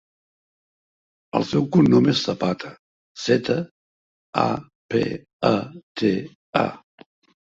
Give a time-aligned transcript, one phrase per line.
[1.39, 2.71] El seu cognom és Zapata:
[3.25, 3.57] zeta,
[4.45, 4.49] a,
[4.95, 5.03] pe,
[5.51, 5.53] a,
[6.03, 6.15] te,
[6.65, 6.71] a.